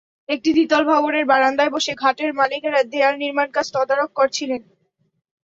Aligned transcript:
একটি 0.29 0.49
দ্বিতল 0.53 0.83
ভবনের 0.91 1.25
বারান্দায় 1.25 1.71
বসে 1.75 1.93
ঘাটের 1.95 2.31
মালিকেরা 2.33 2.81
দেয়াল 2.91 3.15
নির্মাণকাজ 3.17 3.65
তদারক 3.75 4.09
করছিলেন। 4.15 4.61